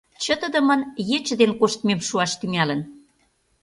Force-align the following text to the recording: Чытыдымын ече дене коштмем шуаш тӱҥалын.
Чытыдымын 0.23 0.81
ече 1.15 1.33
дене 1.41 1.53
коштмем 1.59 1.99
шуаш 2.07 2.31
тӱҥалын. 2.39 2.81